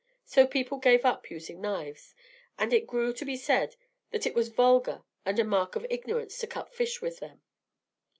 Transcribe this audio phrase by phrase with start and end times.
[0.25, 2.15] So people gave up using knives,
[2.57, 3.75] and it grew to be said
[4.09, 7.43] that it was vulgar and a mark of ignorance to cut fish with them.